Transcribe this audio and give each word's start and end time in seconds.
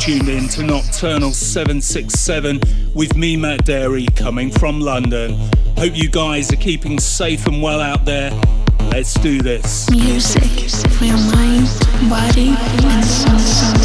tuned 0.00 0.30
in 0.30 0.48
to 0.48 0.62
Nocturnal 0.62 1.30
767 1.30 2.58
with 2.94 3.16
me, 3.16 3.36
Matt 3.36 3.66
Darey, 3.66 4.06
coming 4.16 4.50
from 4.50 4.80
London. 4.80 5.36
Hope 5.76 5.94
you 5.94 6.08
guys 6.08 6.50
are 6.50 6.56
keeping 6.56 6.98
safe 6.98 7.46
and 7.46 7.60
well 7.60 7.80
out 7.80 8.06
there. 8.06 8.30
Let's 8.90 9.12
do 9.12 9.42
this. 9.42 9.90
Music 9.90 10.42
for 10.88 11.04
your 11.04 11.18
mind, 11.18 11.68
body, 12.08 12.54
and 12.56 13.04
soul. 13.04 13.79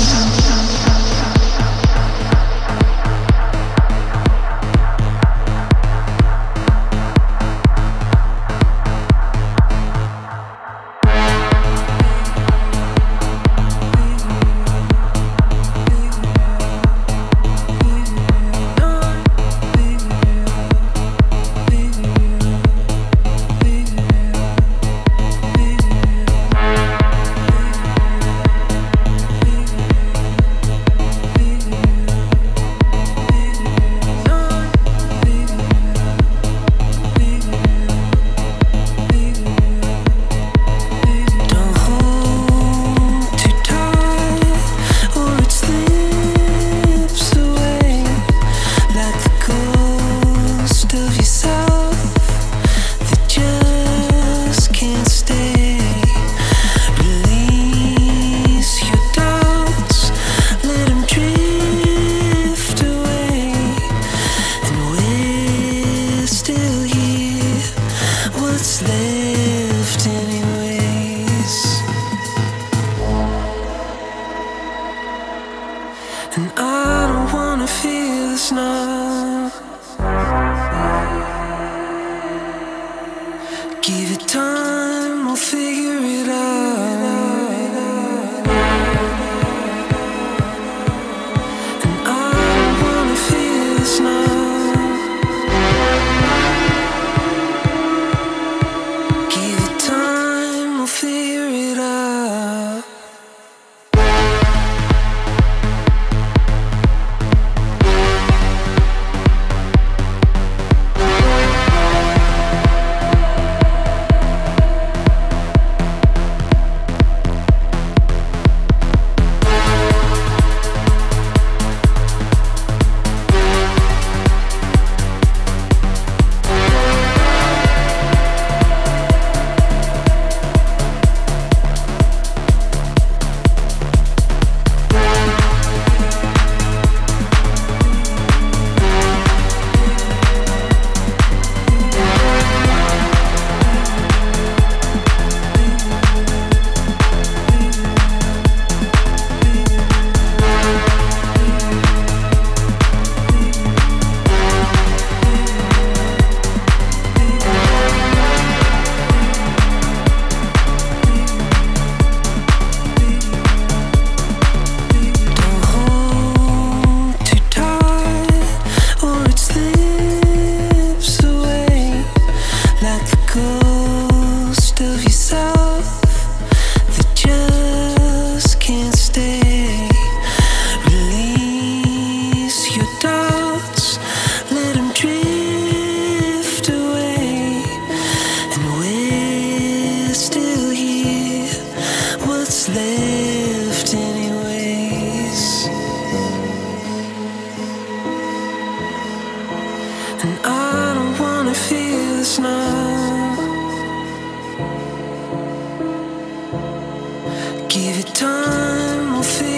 Give 207.76 208.00
it 208.00 208.16
time, 208.16 209.12
we'll 209.12 209.22
feel 209.22 209.55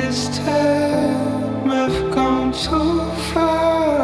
this 0.00 0.38
time 0.38 1.70
I've 1.70 2.14
gone 2.14 2.52
too 2.52 3.00
far. 3.30 3.98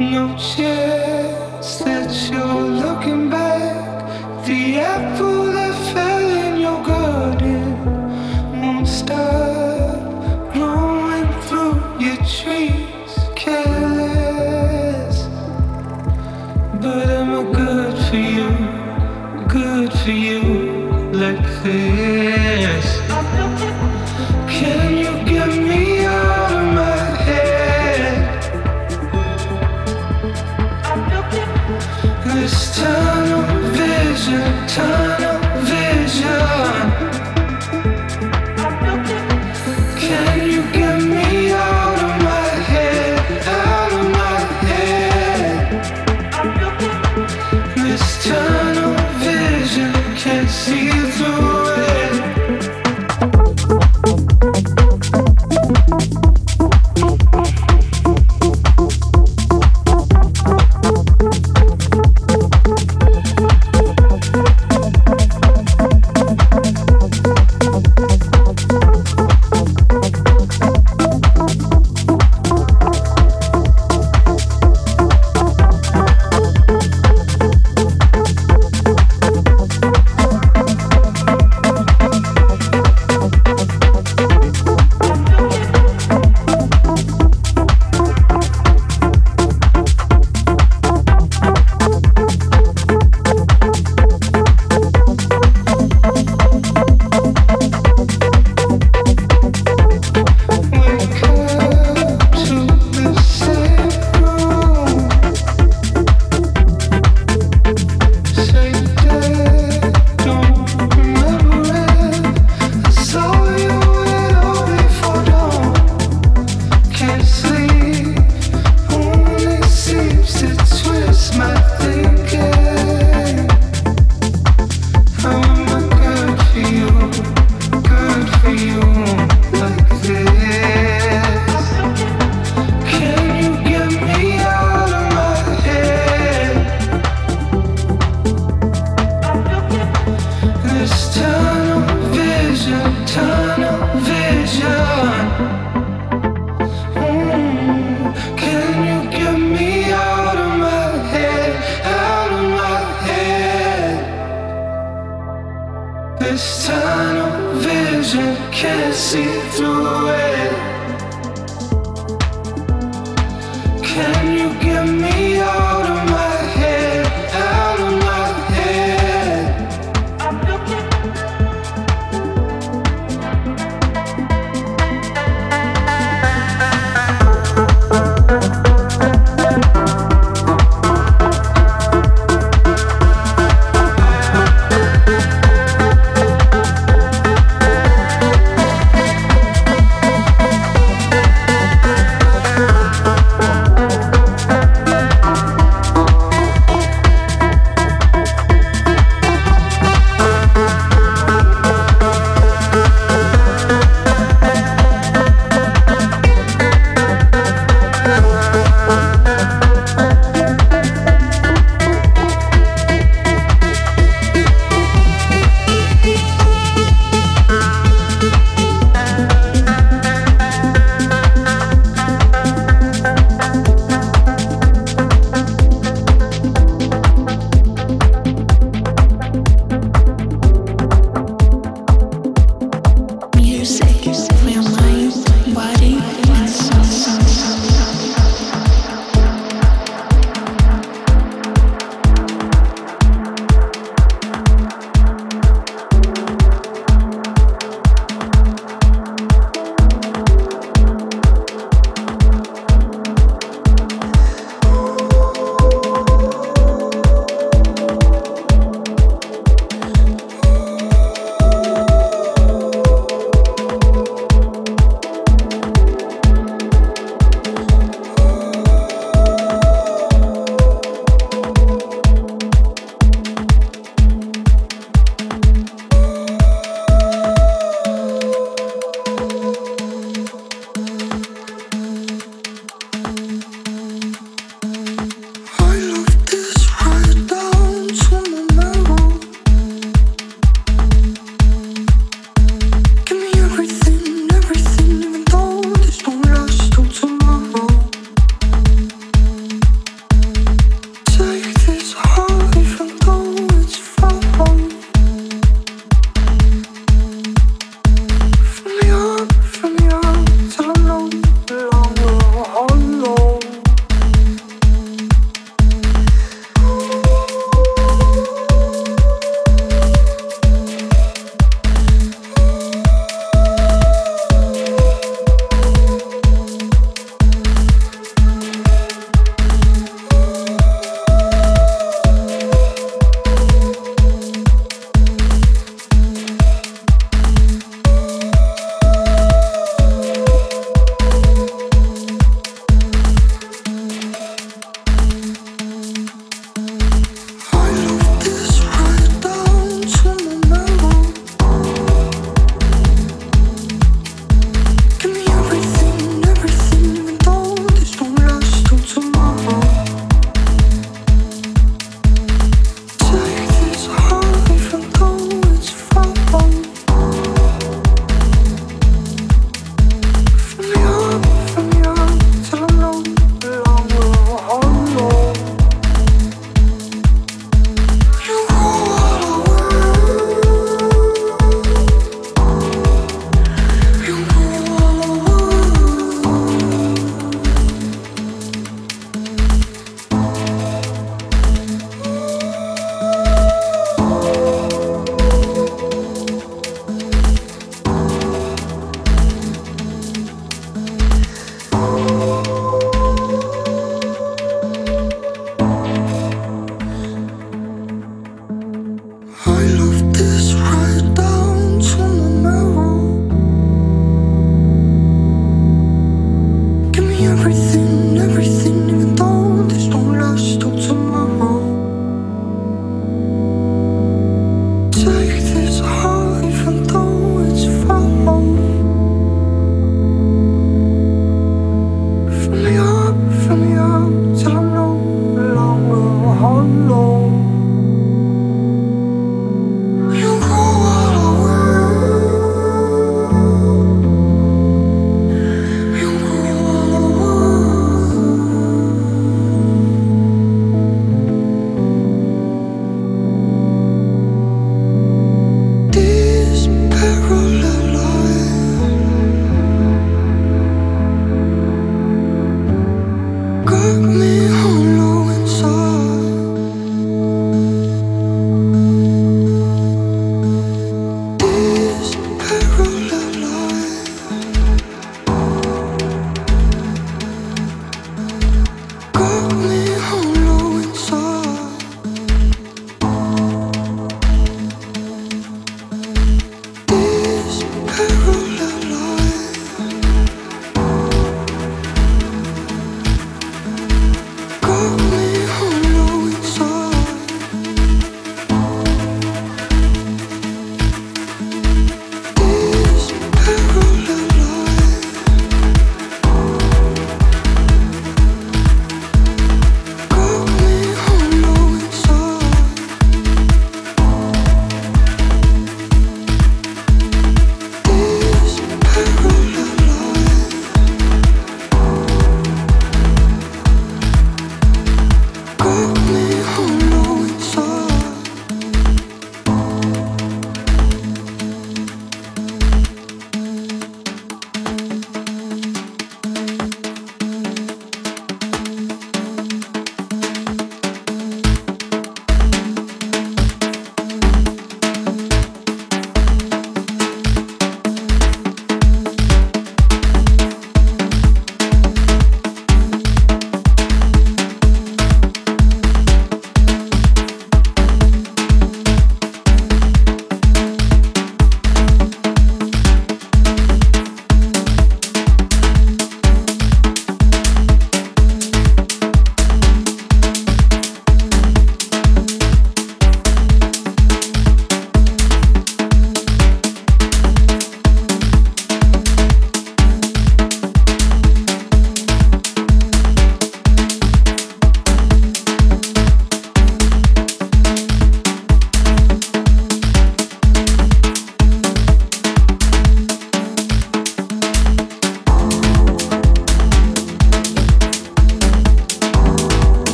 No 0.00 0.24
chance 0.36 1.70
that 1.84 2.10
you're 2.30 2.68
looking 2.82 3.30
back. 3.30 4.44
The 4.46 4.80
apple. 4.80 5.51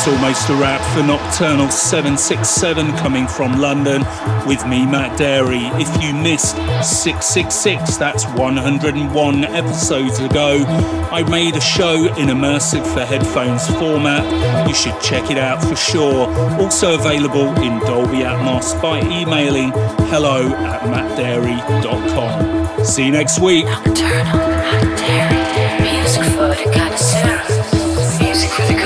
The 0.00 0.56
wrap 0.58 0.80
for 0.94 1.02
Nocturnal 1.02 1.68
767 1.68 2.96
coming 2.96 3.26
from 3.26 3.60
London 3.60 4.00
with 4.46 4.66
me, 4.66 4.86
Matt 4.86 5.18
Darey. 5.18 5.68
If 5.78 6.02
you 6.02 6.14
missed 6.14 6.56
666, 6.82 7.98
that's 7.98 8.24
101 8.24 9.44
episodes 9.44 10.18
ago, 10.18 10.64
I 11.12 11.22
made 11.28 11.54
a 11.54 11.60
show 11.60 12.06
in 12.16 12.28
immersive 12.28 12.82
for 12.94 13.04
headphones 13.04 13.66
format. 13.76 14.24
You 14.66 14.72
should 14.74 14.98
check 15.02 15.30
it 15.30 15.36
out 15.36 15.62
for 15.62 15.76
sure. 15.76 16.28
Also 16.58 16.94
available 16.94 17.54
in 17.60 17.78
Dolby 17.80 18.22
Atmos 18.24 18.80
by 18.80 19.02
emailing 19.02 19.72
hello 20.08 20.48
at 20.48 20.80
mattdarey.com. 20.82 22.84
See 22.86 23.04
you 23.04 23.12
next 23.12 23.38
week. 23.38 23.66
Nocturnal 23.66 24.48
Matt 24.48 24.98
Darey. 24.98 25.92
Music 25.92 26.24
for 26.32 26.48
the 26.48 26.56
connoisseur. 26.72 27.42
Music 28.24 28.50
for 28.50 28.62
the. 28.62 28.80